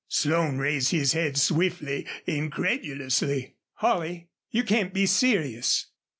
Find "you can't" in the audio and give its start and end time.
4.49-4.95